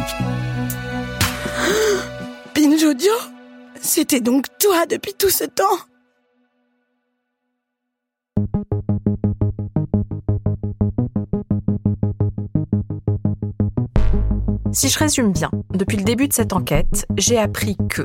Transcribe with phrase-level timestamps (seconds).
[2.54, 3.12] Binge Audio
[3.80, 5.64] C'était donc toi depuis tout ce temps.
[14.72, 18.02] Si je résume bien, depuis le début de cette enquête, j'ai appris que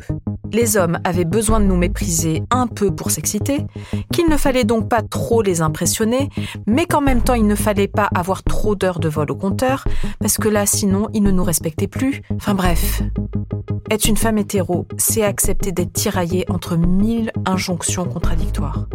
[0.56, 3.66] les hommes avaient besoin de nous mépriser un peu pour s'exciter,
[4.12, 6.30] qu'il ne fallait donc pas trop les impressionner,
[6.66, 9.86] mais qu'en même temps il ne fallait pas avoir trop d'heures de vol au compteur,
[10.20, 12.22] parce que là sinon ils ne nous respectaient plus.
[12.36, 13.04] Enfin bref.
[13.92, 18.88] Être une femme hétéro, c'est accepter d'être tiraillée entre mille injonctions contradictoires.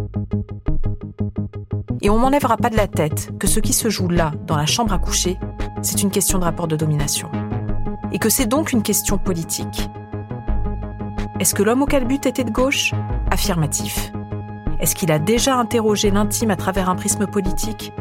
[2.03, 4.67] Et on m'enlèvera pas de la tête que ce qui se joue là, dans la
[4.67, 5.37] chambre à coucher,
[5.83, 7.31] c'est une question de rapport de domination
[8.13, 9.89] et que c'est donc une question politique.
[11.41, 12.93] Est-ce que l'homme au calbut était de gauche?
[13.31, 14.13] Affirmatif.
[14.79, 17.95] Est-ce qu'il a déjà interrogé l'intime à travers un prisme politique?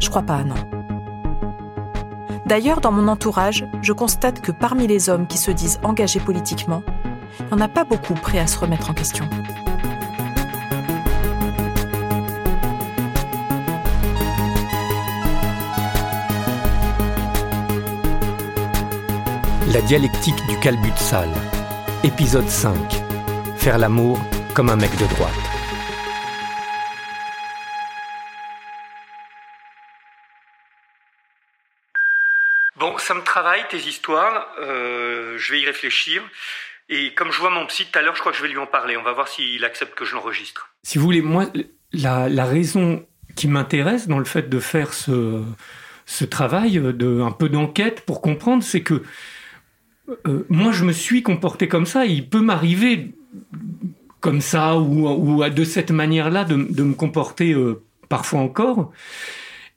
[0.00, 0.54] Je crois pas, non.
[2.46, 6.82] D'ailleurs, dans mon entourage, je constate que parmi les hommes qui se disent engagés politiquement,
[7.40, 9.28] il n'y en a pas beaucoup prêts à se remettre en question.
[19.74, 21.28] La dialectique du calbut sale.
[22.02, 22.74] Épisode 5.
[23.58, 24.18] Faire l'amour
[24.54, 25.34] comme un mec de droite.
[32.76, 34.46] Bon, ça me travaille tes histoires.
[34.62, 36.22] Euh, je vais y réfléchir.
[36.88, 38.56] Et comme je vois mon psy tout à l'heure, je crois que je vais lui
[38.56, 38.96] en parler.
[38.96, 40.74] On va voir s'il accepte que je l'enregistre.
[40.82, 41.48] Si vous voulez, moi,
[41.92, 45.42] la, la raison qui m'intéresse dans le fait de faire ce,
[46.06, 49.02] ce travail, de, un peu d'enquête pour comprendre, c'est que
[50.26, 52.04] euh, moi, je me suis comporté comme ça.
[52.06, 53.14] il peut m'arriver
[54.20, 58.92] comme ça ou, de cette manière-là de, me comporter euh, parfois encore.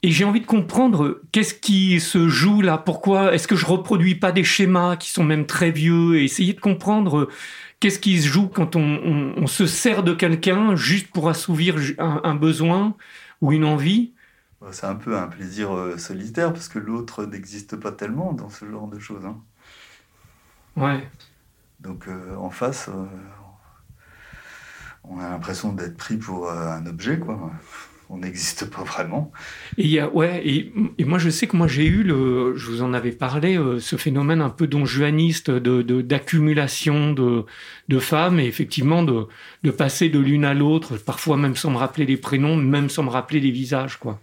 [0.02, 4.14] Et j'ai envie de comprendre qu'est-ce qui se joue là, pourquoi est-ce que je reproduis
[4.14, 7.30] pas des schémas qui sont même très vieux et essayer de comprendre
[7.80, 12.96] qu'est-ce qui se joue quand on, se sert de quelqu'un juste pour assouvir un, besoin
[13.40, 14.12] ou une envie?
[14.70, 18.64] C'est un peu un plaisir euh, solitaire parce que l'autre n'existe pas tellement dans ce
[18.64, 19.24] genre de choses.
[19.26, 19.42] Hein.
[20.76, 21.06] Ouais.
[21.80, 23.04] Donc euh, en face, euh,
[25.04, 27.50] on a l'impression d'être pris pour euh, un objet, quoi.
[28.10, 29.32] On n'existe pas vraiment.
[29.78, 32.70] Et, y a, ouais, et, et, moi je sais que moi j'ai eu, le, je
[32.70, 37.46] vous en avais parlé, ce phénomène un peu donjuaniste d'accumulation de, de,
[37.88, 39.26] de, femmes et effectivement de,
[39.62, 43.04] de passer de l'une à l'autre, parfois même sans me rappeler les prénoms, même sans
[43.04, 44.20] me rappeler les visages, quoi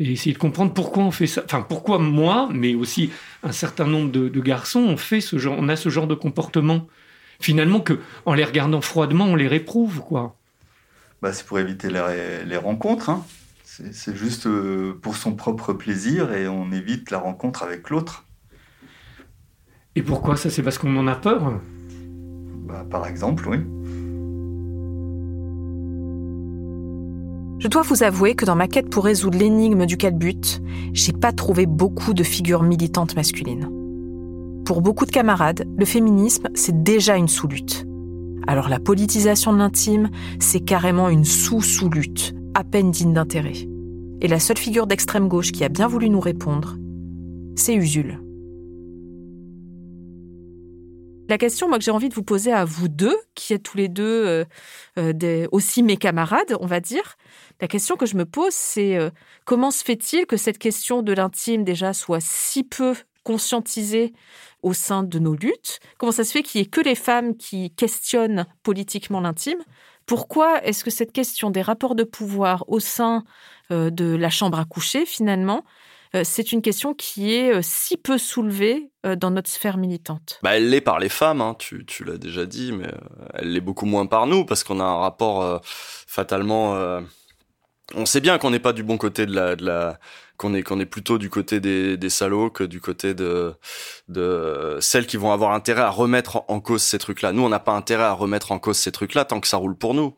[0.00, 1.42] et essayer de comprendre pourquoi on fait ça.
[1.44, 3.10] Enfin, pourquoi moi, mais aussi
[3.42, 6.14] un certain nombre de, de, garçons, on fait ce genre, on a ce genre de
[6.14, 6.86] comportement.
[7.38, 10.36] Finalement, que en les regardant froidement, on les réprouve, quoi.
[11.20, 13.10] Bah, c'est pour éviter les, les rencontres.
[13.10, 13.24] Hein.
[13.64, 18.24] C'est juste euh, pour son propre plaisir et on évite la rencontre avec l'autre.
[19.96, 20.50] Et pourquoi ça?
[20.50, 21.60] C'est parce qu'on en a peur?
[22.66, 23.58] Bah, Par exemple, oui.
[27.60, 30.62] Je dois vous avouer que dans ma quête pour résoudre l'énigme du calbut,
[30.94, 33.68] j'ai pas trouvé beaucoup de figures militantes masculines.
[34.64, 37.86] Pour beaucoup de camarades, le féminisme, c'est déjà une sous-lutte.
[38.46, 43.68] Alors la politisation de l'intime, c'est carrément une sous-sous-lutte, à peine digne d'intérêt.
[44.22, 46.78] Et la seule figure d'extrême gauche qui a bien voulu nous répondre,
[47.56, 48.20] c'est Usul.
[51.30, 53.76] La question moi, que j'ai envie de vous poser à vous deux, qui êtes tous
[53.76, 54.44] les deux euh,
[54.98, 57.16] euh, aussi mes camarades, on va dire,
[57.60, 59.10] la question que je me pose, c'est euh,
[59.44, 64.12] comment se fait-il que cette question de l'intime déjà soit si peu conscientisée
[64.64, 65.78] au sein de nos luttes?
[65.98, 69.60] Comment ça se fait qu'il n'y ait que les femmes qui questionnent politiquement l'intime?
[70.06, 73.22] Pourquoi est-ce que cette question des rapports de pouvoir au sein
[73.70, 75.62] de la chambre à coucher, finalement,
[76.24, 80.38] c'est une question qui est euh, si peu soulevée euh, dans notre sphère militante.
[80.42, 82.90] Bah, elle l'est par les femmes, hein, tu, tu l'as déjà dit, mais
[83.34, 87.00] elle l'est beaucoup moins par nous, parce qu'on a un rapport fatalement
[87.94, 89.98] on sait bien qu'on n'est pas du bon côté de la, de la
[90.36, 93.54] qu'on est qu'on est plutôt du côté des, des salauds que du côté de
[94.08, 97.32] de celles qui vont avoir intérêt à remettre en cause ces trucs-là.
[97.32, 99.76] Nous, on n'a pas intérêt à remettre en cause ces trucs-là tant que ça roule
[99.76, 100.16] pour nous.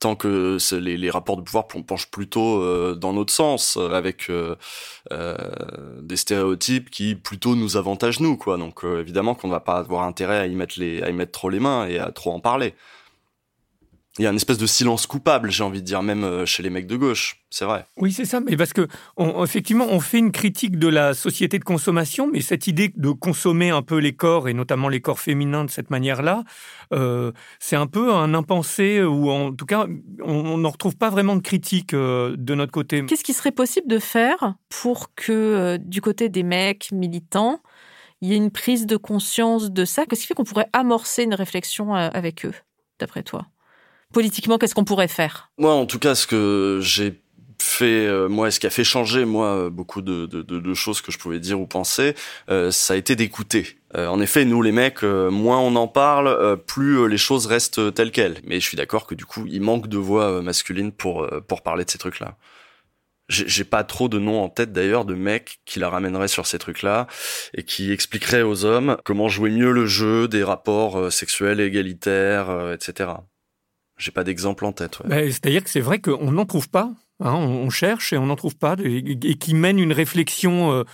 [0.00, 4.56] Tant que les, rapports de pouvoir penchent plutôt euh, dans notre sens, avec euh,
[5.12, 5.36] euh,
[6.00, 8.56] des stéréotypes qui plutôt nous avantagent nous, quoi.
[8.56, 11.50] Donc évidemment qu'on ne va pas avoir intérêt à y mettre à y mettre trop
[11.50, 12.74] les mains et à trop en parler
[14.20, 16.62] il y a une espèce de silence coupable, j'ai envie de dire, même euh, chez
[16.62, 17.40] les mecs de gauche.
[17.48, 17.86] C'est vrai.
[17.96, 18.40] Oui, c'est ça.
[18.40, 18.86] Mais parce que,
[19.42, 23.70] effectivement, on fait une critique de la société de consommation, mais cette idée de consommer
[23.70, 26.44] un peu les corps, et notamment les corps féminins de cette manière-là,
[26.92, 29.86] euh, c'est un peu un impensé, ou en tout cas,
[30.22, 33.02] on n'en retrouve pas vraiment de critique euh, de notre côté.
[33.06, 37.62] Qu'est-ce qui serait possible de faire pour que, du côté des mecs militants,
[38.20, 40.04] il y ait une prise de conscience de ça?
[40.04, 42.54] Qu'est-ce qui fait qu'on pourrait amorcer une réflexion avec eux,
[42.98, 43.46] d'après toi?
[44.12, 45.50] Politiquement, qu'est-ce qu'on pourrait faire?
[45.58, 47.20] Moi, en tout cas, ce que j'ai
[47.62, 51.00] fait euh, moi ce qui a fait changer moi euh, beaucoup de, de, de, choses
[51.00, 52.14] que je pouvais dire ou penser
[52.50, 53.78] euh, ça a été d'écouter.
[53.94, 58.38] En effet nous les mecs moins on en parle plus les choses restent telles quelles.
[58.44, 61.84] Mais je suis d'accord que du coup il manque de voix masculine pour pour parler
[61.84, 62.36] de ces trucs là
[63.28, 66.58] j'ai pas trop de noms en tête d'ailleurs de mecs qui la ramèneraient sur ces
[66.58, 67.08] trucs-là
[67.54, 73.10] et qui expliqueraient aux hommes comment jouer mieux le jeu des rapports sexuels égalitaires, etc.
[74.00, 74.98] J'ai pas d'exemple en tête.
[75.00, 75.30] Ouais.
[75.30, 76.90] C'est-à-dire que c'est vrai qu'on n'en trouve pas.
[77.22, 78.76] Hein, on, cherche et on n'en trouve pas.
[78.82, 80.84] Et, qui mène une réflexion euh,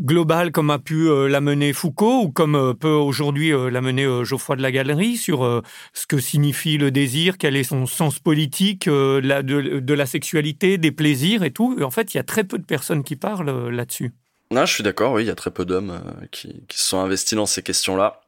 [0.00, 4.24] globale comme a pu euh, la mener Foucault ou comme euh, peut aujourd'hui la mener
[4.24, 5.62] Geoffroy de la Galerie sur
[5.92, 10.92] ce que signifie le désir, quel est son sens politique la, de, la sexualité, des
[10.92, 11.76] plaisirs et tout.
[11.82, 14.12] en fait, il y a très peu de personnes qui parlent là-dessus.
[14.52, 16.00] Non, je suis d'accord, oui, il y a très peu d'hommes
[16.30, 18.20] qui, qui se sont investis dans ces questions-là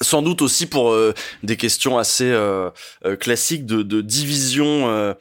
[0.00, 2.70] sans doute aussi pour euh, des questions assez euh,
[3.04, 5.14] euh, classiques de, de division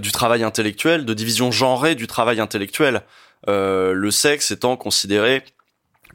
[0.00, 3.02] du travail intellectuel, de division genrée du travail intellectuel.
[3.46, 5.44] le sexe étant considéré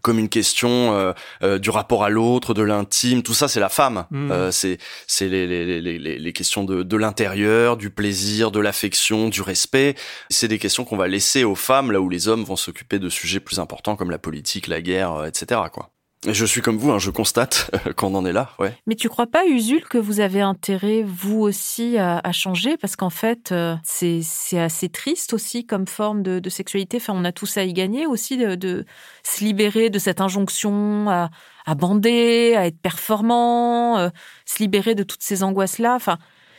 [0.01, 1.13] comme une question
[1.61, 4.05] du rapport à l'autre, de l'intime, tout ça c'est la femme.
[4.11, 4.51] Mmh.
[4.51, 9.41] c'est c'est les, les, les, les, questions de, de l'intérieur, du plaisir, de l'affection, du
[9.41, 9.95] respect.
[10.29, 13.07] C'est des questions qu'on va laisser aux femmes là où les hommes vont s'occuper de
[13.07, 15.61] sujets plus importants comme la politique, la guerre, etc.
[15.71, 15.92] Quoi.
[16.25, 18.77] Je suis comme vous, hein, je constate qu'on en est là, ouais.
[18.87, 22.77] Mais tu crois pas, Usul, que vous avez intérêt, vous aussi, à, changer?
[22.77, 24.23] Parce qu'en fait, euh, c'est
[24.57, 26.97] assez triste aussi comme forme de, sexualité.
[26.97, 28.85] Enfin, on a tous à y gagner aussi de,
[29.23, 34.09] se libérer de cette injonction à, bander, à être performant, euh,
[34.45, 35.95] se libérer de toutes ces angoisses-là.
[35.95, 36.17] Enfin,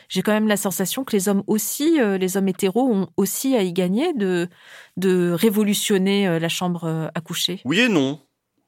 [0.09, 3.55] j'ai quand même la sensation que les hommes aussi, euh, les hommes hétéros, ont aussi
[3.55, 4.47] à y gagner de,
[4.97, 7.61] de révolutionner la chambre à coucher.
[7.65, 8.19] Oui et non.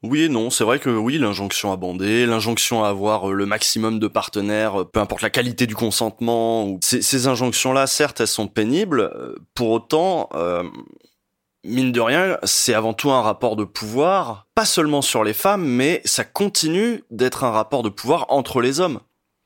[0.04, 3.46] Oui et non, c'est vrai que oui, l'injonction à bander, l'injonction à avoir euh, le
[3.46, 8.28] maximum de partenaires, euh, peu importe la qualité du consentement, ou ces, injonctions-là, certes, elles
[8.28, 9.00] sont pénibles.
[9.00, 10.28] Euh, pour autant,
[11.64, 15.64] mine de rien, c'est avant tout un rapport de pouvoir, pas seulement sur les femmes,
[15.64, 19.00] mais ça continue d'être un rapport de pouvoir entre les hommes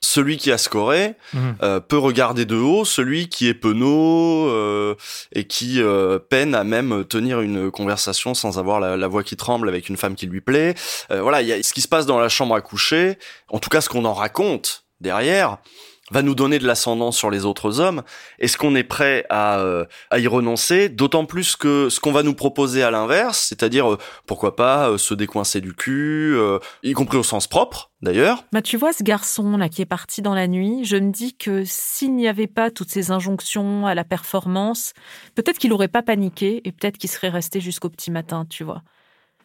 [0.04, 1.56] celui qui a scoré mhm.
[1.62, 4.94] euh, peut regarder de haut celui qui est penaud euh,
[5.32, 9.68] et qui euh, peine à même tenir une conversation sans avoir la, voix qui tremble
[9.68, 10.74] avec une femme qui lui plaît.
[11.10, 13.18] voilà, il y a ce qui se passe dans la chambre à coucher,
[13.48, 15.58] en tout cas ce qu'on en raconte derrière,
[16.12, 18.02] va nous donner de l'ascendant sur les autres hommes
[18.38, 20.88] Est-ce qu'on est prêt à, euh, y renoncer?
[20.88, 24.98] D'autant plus que ce qu'on va nous proposer à l'inverse, c'est-à-dire euh, pourquoi pas euh,
[24.98, 26.36] se décoincer du cul,
[26.82, 28.44] y compris au sens propre d'ailleurs.
[28.52, 31.34] Bah tu vois ce garçon là qui est parti dans la nuit, je me dis
[31.34, 34.92] que s'il n'y avait pas toutes ces injonctions à la performance,
[35.34, 38.82] peut-être qu'il n'aurait pas paniqué et peut-être qu'il serait resté jusqu'au petit matin, tu vois.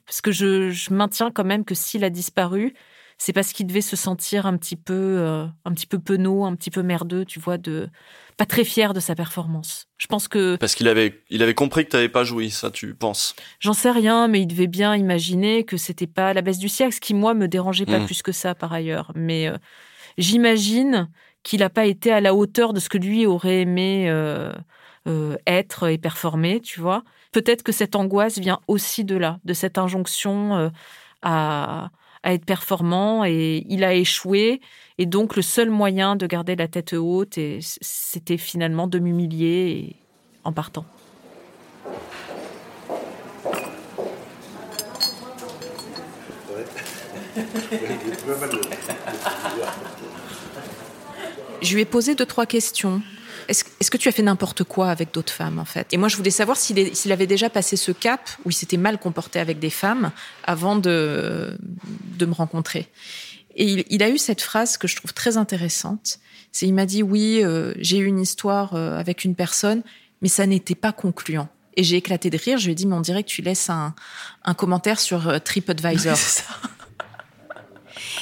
[0.06, 2.74] Parce que je, je maintiens quand même que s'il a disparu,
[3.18, 6.56] c'est parce qu'il devait se sentir un petit peu, euh, un petit peu penaud, un
[6.56, 7.90] petit peu merdeux, tu vois, de
[8.38, 9.88] pas très fier de sa performance.
[9.98, 12.70] Je pense que parce qu'il avait, il avait compris que tu n'avais pas joui, ça,
[12.70, 16.60] tu penses J'en sais rien, mais il devait bien imaginer que c'était pas la baisse
[16.60, 18.06] du siècle, ce qui moi me dérangeait pas hmm.
[18.06, 19.12] plus que ça par ailleurs.
[19.16, 19.58] Mais euh,
[20.20, 21.10] j'imagine
[21.42, 24.54] qu'il n'a pas été à la hauteur de ce que lui aurait aimé euh,
[25.48, 27.04] être et performer, tu vois.
[27.32, 30.72] Peut-être que cette angoisse vient aussi de là, de cette injonction
[31.22, 31.90] à
[32.24, 34.62] à être performant et il a échoué.
[34.98, 39.96] Et donc, le seul moyen de garder la tête haute, c'était finalement de m'humilier
[40.44, 40.86] en partant.
[51.62, 53.02] Je lui ai posé deux, trois questions
[53.48, 55.88] est-ce que tu as fait n'importe quoi avec d'autres femmes, en fait?
[55.94, 59.00] Et moi, je voulais savoir s'il avait déjà passé ce cap où il s'était mal
[59.00, 60.12] comporté avec des femmes
[60.44, 61.58] avant de,
[62.18, 62.90] de me rencontrer.
[63.56, 66.20] Et il, a eu cette phrase que je trouve très intéressante.
[66.52, 69.82] C'est il m'a dit oui, euh, j'ai eu une histoire euh, avec une personne,
[70.22, 71.50] mais ça n'était pas concluant.
[71.76, 72.60] Et j'ai éclaté de rire.
[72.60, 73.96] Je lui ai dit mais on dirait que tu laisses un,
[74.44, 76.18] un commentaire sur euh, TripAdvisor.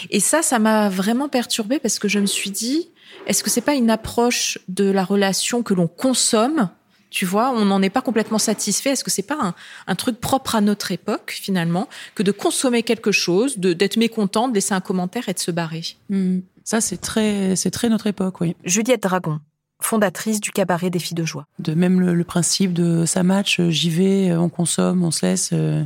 [0.09, 2.89] Et ça, ça m'a vraiment perturbée parce que je me suis dit
[3.25, 6.69] est-ce que c'est pas une approche de la relation que l'on consomme
[7.11, 8.89] tu vois, on n'en est pas complètement satisfait.
[8.89, 9.55] Est-ce que c'est pas
[9.87, 14.49] un, truc propre à notre époque finalement que de consommer quelque chose, de d'être mécontent,
[14.49, 15.83] de laisser un commentaire et de se barrer?
[16.09, 16.39] Hmm.
[16.65, 18.57] Ça, c'est très, c'est très notre époque, oui.
[18.65, 19.39] Juliette Dragon,
[19.79, 21.47] fondatrice du cabaret des filles de joie.
[21.57, 25.51] De même le, principe de ça match, j'y vais, on consomme, on se laisse.
[25.53, 25.83] Euh,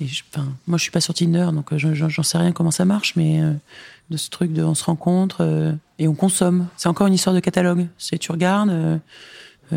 [0.00, 2.84] et enfin, moi, je suis pas sur Tinder, donc euh, j'en sais rien comment ça
[2.84, 3.52] marche, mais euh,
[4.10, 6.68] de ce truc de on se rencontre et on consomme.
[6.76, 7.88] C'est encore une histoire de catalogue.
[7.98, 9.00] C'est tu regardes,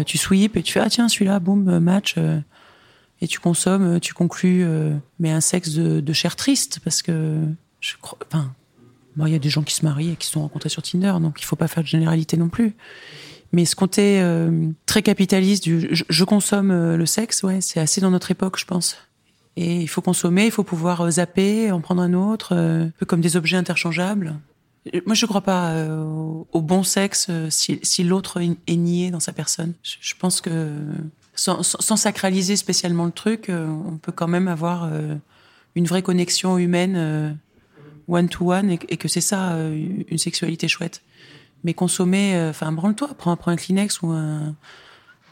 [0.05, 2.15] tu sweeps et tu fais ah tiens celui-là, boum match.
[3.21, 4.67] et tu consommes, tu conclus,
[5.19, 7.41] mais un sexe de, de chair triste parce que
[7.79, 8.53] je crois, enfin,
[9.25, 11.13] il y a des gens qui se marient et qui se sont rencontrés sur Tinder,
[11.21, 12.75] donc il faut pas faire de généralité non plus.
[13.51, 17.99] Mais ce côté euh, très capitaliste du je, consomme euh, le sexe, ouais, c'est assez
[17.99, 18.97] dans notre époque, je pense.
[19.55, 23.05] Et il faut consommer, il faut pouvoir euh, zapper, en prendre un autre, un peu
[23.05, 24.35] comme des objets interchangeables.
[25.05, 25.75] Moi, je ne crois pas
[26.53, 29.73] au bon sexe si, l'autre est nié dans sa personne.
[29.83, 30.71] Je, pense que
[31.35, 34.89] sans, sacraliser spécialement le truc, on peut quand même avoir
[35.75, 37.37] une vraie connexion humaine
[38.09, 41.01] one-to-one et, que c'est ça euh, une sexualité chouette.
[41.63, 44.55] Mais consommer, euh, enfin, branle-toi, prends, prends un Kleenex ou un.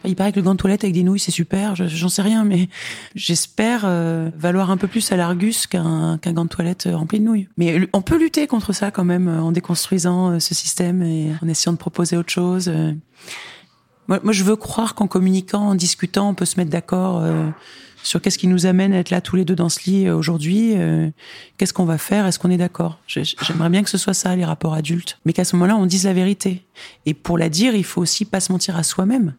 [0.05, 2.43] Il paraît que le gant de toilette avec des nouilles, c'est super, j'en sais rien,
[2.43, 2.69] mais
[3.15, 7.25] j'espère euh, valoir un peu plus à l'Argus qu'un qu'un gant de toilette rempli de
[7.25, 7.47] nouilles.
[7.57, 11.73] Mais on peut lutter contre ça quand même en déconstruisant ce système et en essayant
[11.73, 12.71] de proposer autre chose.
[14.07, 17.21] Moi, je veux croire qu'en communiquant, en discutant, on peut se mettre d'accord
[18.07, 20.15] sur qu'est-ce qui nous amène à être là tous les deux dans ce lit euh,
[20.15, 21.09] aujourd'hui, euh,
[21.57, 22.99] qu'est-ce qu'on va faire, est-ce qu'on est, d'accord?
[23.07, 26.05] J'aimerais bien que ce soit ça, les rapports adultes, mais qu'à ce moment-là, on dise
[26.05, 26.63] la vérité.
[27.05, 29.35] Et pour la dire, il faut aussi pas se mentir à soi-même.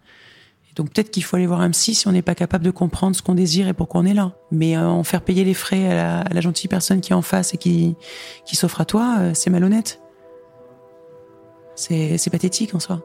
[0.78, 3.16] Donc peut-être qu'il faut aller voir un psy si on n'est pas capable de comprendre
[3.16, 4.32] ce qu'on désire et pourquoi on est là.
[4.52, 7.52] Mais euh, en faire payer les frais à la, gentille personne qui est en face
[7.52, 7.96] et qui,
[8.52, 10.00] s'offre à toi, c'est malhonnête.
[11.74, 13.00] C'est pathétique en soi.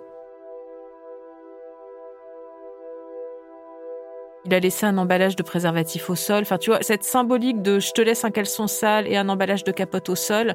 [4.46, 6.42] Il a laissé un emballage de préservatif au sol.
[6.42, 9.63] Enfin, tu vois, cette symbolique de je te laisse un caleçon sale et un emballage
[9.63, 10.53] de capote au sol,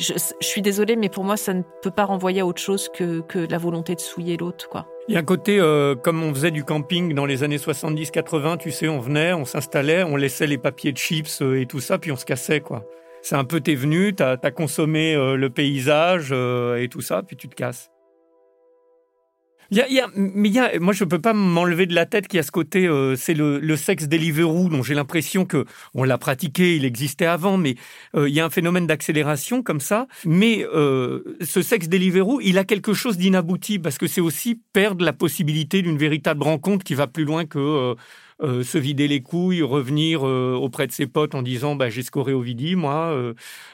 [0.00, 3.20] je, suis désolée, mais pour moi, ça ne peut pas renvoyer à autre chose que,
[3.20, 4.86] que la volonté de souiller l'autre, quoi.
[5.08, 8.58] Il y a un côté, euh, comme on faisait du camping dans les années 70-80,
[8.58, 11.78] tu sais, on venait, on s'installait, on laissait les papiers de chips euh, et tout
[11.78, 12.84] ça, puis on se cassait, quoi.
[13.22, 17.36] C'est un peu, t'es venu, t'as as consommé euh, le paysage et tout ça, puis
[17.36, 17.90] tu te casses.
[19.70, 23.16] Mais moi, je peux pas m'enlever de la tête qu'il y a ce côté, euh,
[23.16, 27.56] c'est le, le sexe Deliveroo, dont j'ai l'impression que on l'a pratiqué, il existait avant,
[27.56, 27.74] mais
[28.14, 30.06] euh, il y a un phénomène d'accélération comme ça.
[30.24, 35.04] Mais euh, ce sexe Deliveroo, il a quelque chose d'inabouti parce que c'est aussi perdre
[35.04, 37.94] la possibilité d'une véritable rencontre qui va plus loin que
[38.42, 42.42] se vider les couilles, revenir auprès de ses potes en disant bah, j'ai scoré au
[42.42, 43.16] vidi, moi,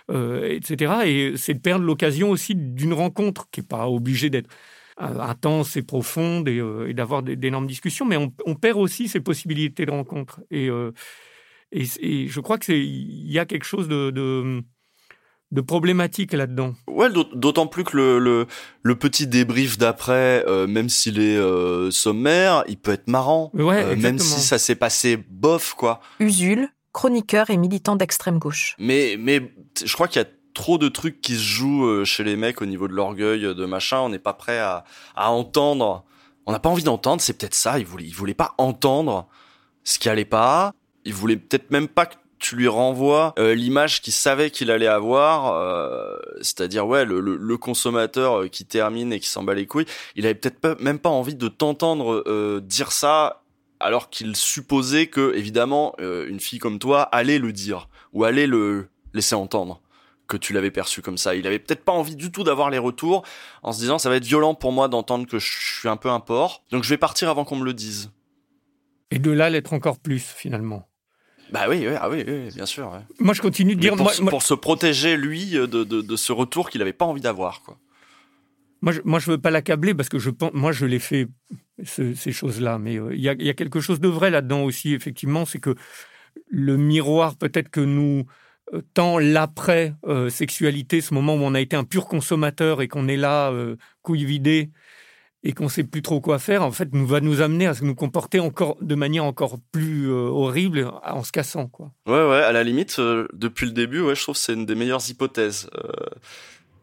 [0.09, 0.93] etc.
[1.05, 4.49] Et c'est perdre l'occasion aussi d'une rencontre qui est pas obligée d'être
[4.99, 9.21] intense et profonde et, euh, et d'avoir d'énormes discussions, mais on, on, perd aussi ces
[9.21, 10.41] possibilités de rencontre.
[10.51, 10.93] Et, euh,
[11.73, 14.63] et, et, je crois qu'il y a quelque chose de, de,
[15.51, 16.75] de problématique là-dedans.
[16.87, 18.47] Ouais, d'autant plus que le, le,
[18.83, 24.19] le petit débrief d'après, euh, même s'il est sommaire, il peut être marrant, ouais, même
[24.19, 26.01] si ça s'est passé bof, quoi.
[26.21, 28.77] Usul, chroniqueur et militant d'extrême gauche.
[28.79, 32.25] Mais, mais je crois qu'il y a trop de trucs qui se jouent euh, chez
[32.25, 34.01] les mecs au niveau de l'orgueil, de machin.
[34.01, 34.85] On n'est pas prêt à,
[35.17, 36.05] à entendre.
[36.47, 37.23] On n'a pas envie d'entendre.
[37.23, 37.79] C'est peut-être ça.
[37.79, 39.27] Il voulait, il voulait pas entendre
[39.85, 40.73] ce qui allait pas.
[41.05, 44.89] Il voulait peut-être même pas que tu lui renvoies euh, l'image qu'il savait qu'il allait
[44.89, 49.87] avoir, euh, c'est-à-dire ouais le, le, consommateur qui termine et qui s'en bat les couilles.
[50.17, 53.45] Il avait peut-être même pas envie de t'entendre dire ça
[53.79, 58.89] alors qu'il supposait que évidemment une fille comme toi allait le dire ou allait le
[59.15, 59.81] laisser entendre
[60.29, 61.35] que tu l'avais perçu comme ça.
[61.35, 63.25] Il avait peut-être pas envie du tout d'avoir les retours
[63.62, 66.11] en se disant ça va être violent pour moi d'entendre que je suis un peu
[66.11, 66.64] un porc.
[66.71, 68.11] Donc je vais partir avant qu'on me le dise.
[69.11, 70.88] Et de là l'être encore plus finalement.
[71.50, 72.25] Bah oui, oui, ah oui,
[72.55, 72.99] bien sûr.
[73.19, 76.81] Moi je continue de dire pour, pour se protéger lui de, de, ce retour qu'il
[76.81, 77.79] avait pas envie d'avoir quoi.
[78.81, 81.29] Moi je, moi, je veux pas l'accabler parce que je pense, moi, je l'ai fait
[81.85, 84.93] ces choses-là, mais euh, il y, a, y, a, quelque chose de vrai là-dedans aussi,
[84.93, 85.76] effectivement, c'est que
[86.49, 88.25] le miroir, peut-être que nous
[88.95, 93.50] tant l'après-sexualité, ce moment où on a été un pur consommateur et qu'on est là,
[93.50, 94.71] euh, couille vidée,
[95.45, 97.95] et qu'on sait plus trop quoi faire, en fait, nous va nous amener à nous
[97.95, 101.91] comporter encore de manière encore plus euh, horrible en se cassant, quoi.
[102.07, 104.67] Ouais, ouais, à la limite, euh, depuis le début, ouais, je trouve que c'est une
[104.67, 105.69] des meilleures hypothèses.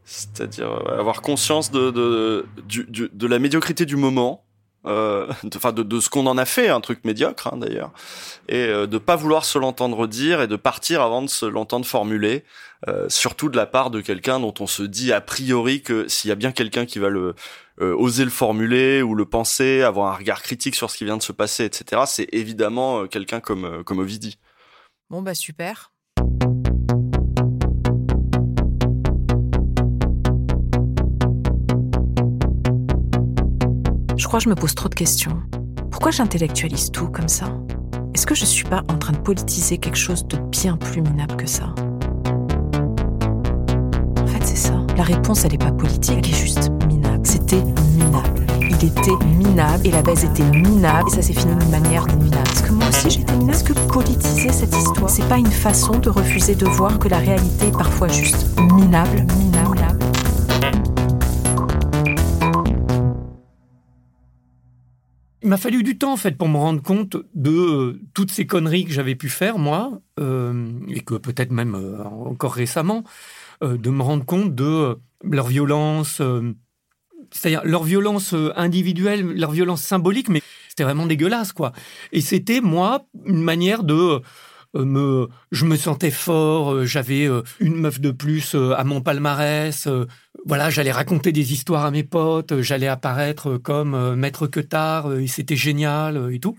[0.04, 4.44] C'est-à-dire avoir conscience de, de, de la médiocrité du moment,
[4.86, 7.92] euh, de, de, ce qu'on en a fait, un truc médiocre hein, d'ailleurs,
[8.48, 11.86] et euh, de pas vouloir se l'entendre dire et de partir avant de se l'entendre
[11.86, 12.44] formuler,
[12.88, 16.30] euh, surtout de la part de quelqu'un dont on se dit a priori que s'il
[16.30, 17.34] y a bien quelqu'un qui va euh,
[17.78, 21.24] oser le formuler ou le penser, avoir un regard critique sur ce qui vient de
[21.24, 22.04] se passer, etc.
[22.06, 24.38] C'est évidemment quelqu'un comme comme Ovidi.
[25.10, 25.92] Bon bah super.
[34.20, 35.32] Je crois que je me pose trop de questions.
[35.92, 37.46] Pourquoi j'intellectualise tout comme ça?
[38.14, 41.38] Est-ce que je suis pas en train de politiser quelque chose de bien plus minable
[41.38, 41.74] que ça?
[44.22, 44.74] En fait, c'est ça.
[44.98, 47.26] La réponse, elle est pas politique, elle est juste minable.
[47.26, 47.64] C'était
[47.96, 48.46] minable.
[48.60, 52.50] Il était minable et la baise était minable et ça s'est fini d'une manière minable.
[52.52, 53.52] Est-ce que moi aussi j'étais minable?
[53.52, 57.20] Est-ce que politiser cette histoire, c'est pas une façon de refuser de voir que la
[57.20, 59.80] réalité est parfois juste minable, minable,
[65.50, 68.86] m'a fallu du temps en fait pour me rendre compte de euh, toutes ces conneries
[68.86, 73.04] que j'avais pu faire moi euh, et que peut-être même euh, encore récemment
[73.62, 76.22] de me rendre compte de leur violence
[77.32, 81.74] c'est-à-dire leur violence individuelle leur violence symbolique mais c'était vraiment dégueulasse quoi.
[82.14, 84.22] Et c'était moi une manière de
[84.76, 87.28] me, je me sentais fort, j'avais
[87.60, 89.88] une meuf de plus à mon palmarès,
[90.46, 95.56] voilà, j'allais raconter des histoires à mes potes, j'allais apparaître comme maître que tard, c'était
[95.56, 96.56] génial et tout.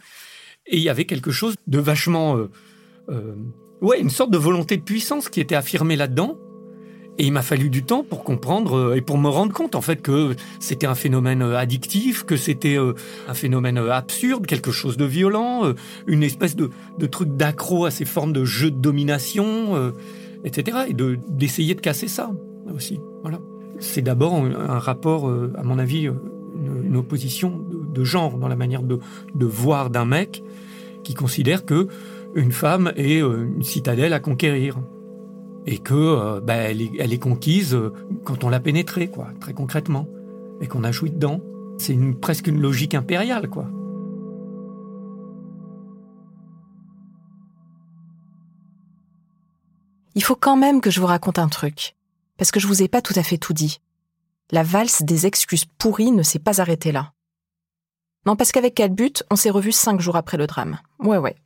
[0.70, 2.50] Et il y avait quelque chose de vachement, euh,
[3.08, 3.34] euh,
[3.80, 6.38] ouais, une sorte de volonté de puissance qui était affirmée là-dedans.
[7.18, 10.00] Et il m'a fallu du temps pour comprendre et pour me rendre compte en fait
[10.00, 12.78] que c'était un phénomène addictif, que c'était
[13.28, 15.74] un phénomène absurde, quelque chose de violent,
[16.06, 16.70] une espèce de,
[17.08, 19.92] truc d'accro à ces formes de jeu de domination,
[20.44, 20.78] etc.
[20.88, 22.30] Et de d'essayer de casser ça
[22.74, 23.00] aussi.
[23.22, 23.38] Voilà.
[23.80, 26.08] C'est d'abord un, rapport, à mon avis,
[26.54, 28.98] une, opposition de, de, genre dans la manière de,
[29.34, 30.42] de voir d'un mec
[31.04, 31.88] qui considère que
[32.34, 34.78] une femme est une citadelle à conquérir
[35.66, 37.78] et que euh, bah, elle, est, conquise
[38.24, 40.06] quand on l'a pénétrée, quoi, très concrètement,
[40.60, 41.40] et qu'on a joui dedans.
[41.78, 43.66] C'est presque une logique impériale, quoi.
[50.14, 51.96] Il faut quand même que je vous raconte un truc,
[52.36, 53.80] parce que je vous ai pas tout à fait tout dit.
[54.50, 57.12] La valse des excuses pourries ne s'est pas arrêtée là.
[58.26, 60.78] Non, parce qu'avec Calbut, on s'est revus cinq jours après le drame.
[60.98, 61.36] Ouais, ouais.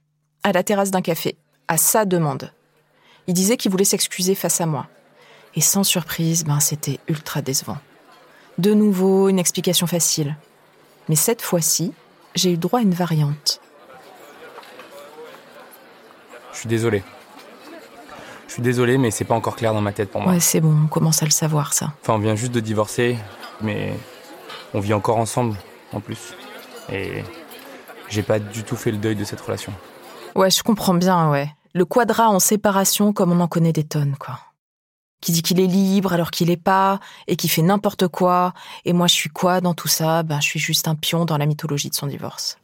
[0.43, 1.37] À la terrasse d'un café,
[1.69, 2.53] à sa demande.
[3.27, 4.87] Il disait qu'il voulait s'excuser face à moi.
[5.55, 7.79] Et sans surprise, ben c'était ultra décevant.
[8.59, 10.37] De nouveau, une explication facile.
[11.09, 11.93] Mais cette fois-ci,
[12.35, 13.61] j'ai eu droit à une variante.
[16.53, 17.03] Je suis désolé.
[18.47, 20.33] Je suis désolé, mais c'est pas encore clair dans ma tête pour moi.
[20.33, 21.93] Ouais, c'est bon, on commence à le savoir, ça.
[22.03, 23.17] Enfin, on vient juste de divorcer,
[23.61, 23.95] mais
[24.73, 25.57] on vit encore ensemble,
[25.93, 26.35] en plus.
[26.93, 27.25] Et
[28.09, 29.73] j'ai pas du tout fait le deuil de cette relation.
[30.37, 34.17] Ouais, je comprends bien, ouais le quadra en séparation comme on en connaît des tonnes,
[34.19, 34.39] quoi.
[35.21, 38.93] Qui dit qu'il est libre alors qu'il est pas, et qui fait n'importe quoi, et
[38.93, 40.23] moi je suis quoi dans tout ça?
[40.23, 42.59] Ben je suis juste un pion dans la mythologie de son divorce.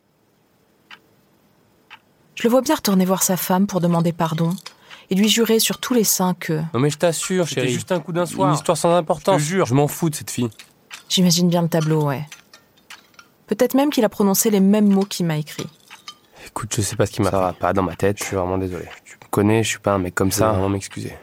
[2.36, 4.54] Je le vois bien retourner voir sa femme pour demander pardon,
[5.10, 6.62] et lui jurer sur tous les saints que...
[6.72, 7.72] Non mais je t'assure, chérie.
[7.72, 8.48] juste un coup d'un soir.
[8.48, 9.40] Une histoire sans importance.
[9.40, 9.66] Je jure.
[9.66, 10.50] Je m'en fous de cette fille.
[11.08, 12.24] J'imagine bien le tableau, ouais.
[13.48, 15.66] Peut-être même qu'il a prononcé les mêmes mots qu'il m'a écrits.
[16.46, 17.30] Écoute, je sais pas ce qui m'a.
[17.30, 18.86] Ça va pas dans ma tête, je suis vraiment désolé.
[19.04, 21.14] Tu me connais, je suis pas un mec comme ça, vraiment m'excuser.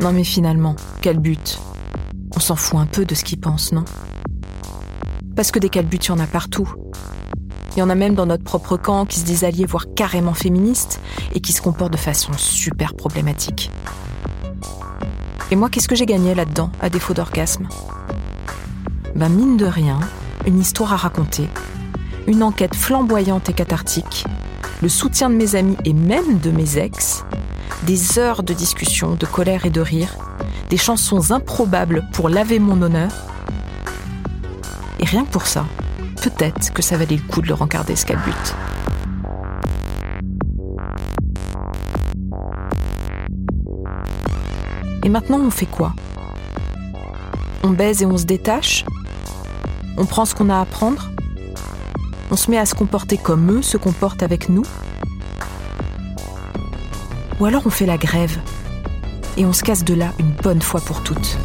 [0.00, 1.58] Non mais finalement, quel but?
[2.36, 3.84] On s'en fout un peu de ce qu'ils pensent, non?
[5.34, 6.72] Parce que des calbutes, il y en a partout.
[7.74, 10.34] Il y en a même dans notre propre camp qui se disent alliés, voire carrément
[10.34, 11.00] féministes,
[11.34, 13.70] et qui se comportent de façon super problématique.
[15.54, 17.68] Et moi, qu'est-ce que j'ai gagné là-dedans, à défaut d'orgasme?
[19.14, 20.00] Ben, mine de rien,
[20.48, 21.48] une histoire à raconter,
[22.26, 24.24] une enquête flamboyante et cathartique,
[24.82, 27.24] le soutien de mes amis et même de mes ex,
[27.84, 30.16] des heures de discussion, de colère et de rire,
[30.70, 33.12] des chansons improbables pour laver mon honneur.
[34.98, 35.66] Et rien que pour ça,
[36.20, 38.73] peut-être que ça valait le coup de le rencarder ce but.
[45.04, 45.92] Et maintenant, on fait quoi?
[47.62, 48.86] On baise et on se détache?
[49.98, 51.10] On prend ce qu'on a à prendre?
[52.30, 54.64] On se met à se comporter comme eux se comportent avec nous?
[57.38, 58.38] Ou alors on fait la grève
[59.36, 61.36] et on se casse de là une bonne fois pour toutes.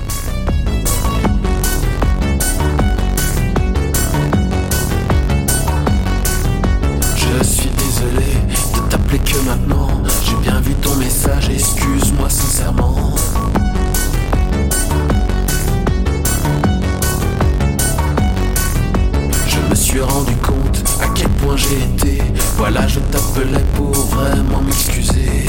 [23.20, 25.46] T'appelais pour vraiment m'excuser.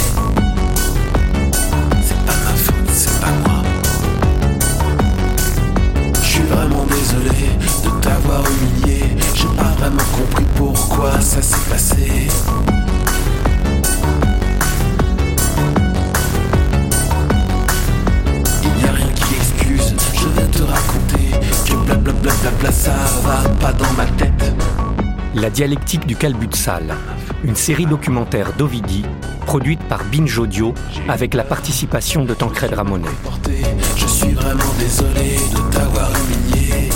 [2.03, 3.63] C'est pas ma faute, c'est pas moi.
[6.15, 7.47] Je suis vraiment désolé
[7.85, 9.17] de t'avoir humilié.
[9.35, 12.29] J'ai pas vraiment compris pourquoi ça s'est passé.
[18.63, 21.31] Il n'y a rien qui excuse, je vais te raconter
[21.67, 24.55] que blablabla ça va pas dans ma tête.
[25.35, 26.97] La dialectique du calbut sale,
[27.44, 29.05] une série documentaire d'Ovidi,
[29.46, 30.74] produite par Binge Audio
[31.09, 33.09] avec la participation de Tancred Ramonet.
[33.96, 36.90] Je suis vraiment désolé de t'avoir humilié.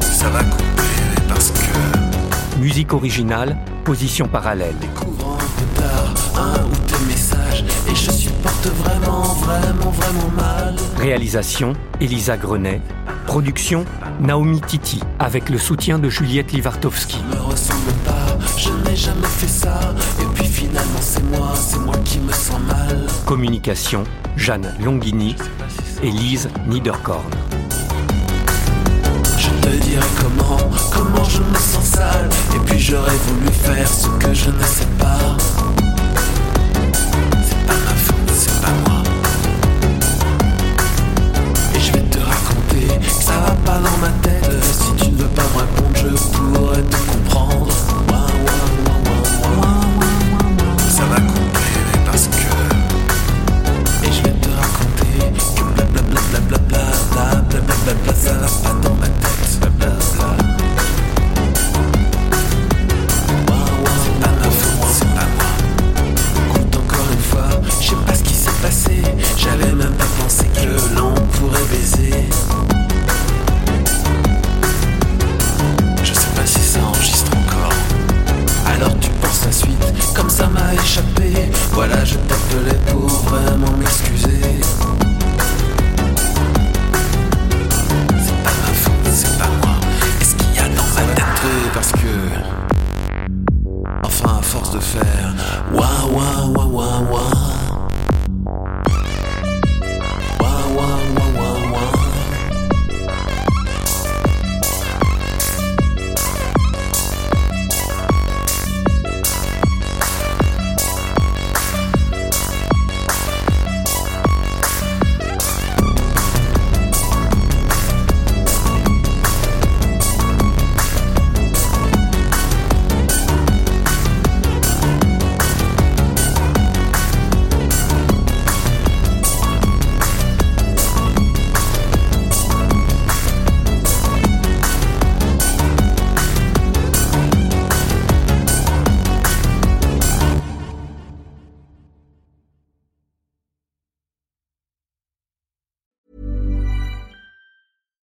[0.00, 0.82] Ça va couper
[1.28, 4.74] parce que Musique originale, position parallèle.
[4.76, 10.76] peu tard un ou messages et je supporte vraiment, vraiment, vraiment mal.
[10.98, 12.80] Réalisation, Elisa Grenet.
[13.26, 13.84] Production,
[14.20, 17.18] Naomi Titi, avec le soutien de Juliette Livartowski.
[17.28, 19.78] me ressemble pas, je jamais fait ça.
[20.20, 23.06] Et puis finalement c'est moi, c'est moi qui me sens mal.
[23.26, 24.04] Communication,
[24.36, 25.36] Jeanne Longini
[26.02, 27.30] et Lise Niederkorn.
[29.38, 32.28] Je te dirai comment, comment je me sens sale.
[32.54, 35.36] Et puis j'aurais voulu faire ce que je ne sais pas
[94.04, 95.34] Enfin, à force de faire.
[95.72, 97.55] Ouah, ouah, ouah, ouah,